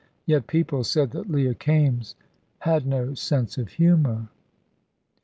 Yet 0.25 0.47
people 0.47 0.83
said 0.83 1.11
that 1.11 1.29
Leah 1.29 1.53
Kaimes 1.53 2.15
had 2.57 2.87
no 2.87 3.13
sense 3.13 3.59
of 3.59 3.67
humour. 3.69 4.29